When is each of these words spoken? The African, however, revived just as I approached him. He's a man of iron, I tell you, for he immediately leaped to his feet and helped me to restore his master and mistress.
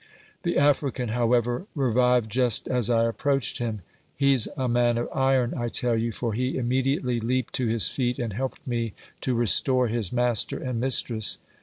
The 0.41 0.57
African, 0.57 1.09
however, 1.09 1.67
revived 1.75 2.27
just 2.31 2.67
as 2.67 2.89
I 2.89 3.03
approached 3.05 3.59
him. 3.59 3.83
He's 4.17 4.47
a 4.57 4.67
man 4.67 4.97
of 4.97 5.07
iron, 5.13 5.53
I 5.55 5.69
tell 5.69 5.95
you, 5.95 6.11
for 6.11 6.33
he 6.33 6.57
immediately 6.57 7.19
leaped 7.19 7.53
to 7.57 7.67
his 7.67 7.87
feet 7.87 8.17
and 8.17 8.33
helped 8.33 8.65
me 8.65 8.93
to 9.21 9.35
restore 9.35 9.89
his 9.89 10.11
master 10.11 10.57
and 10.57 10.79
mistress. 10.79 11.37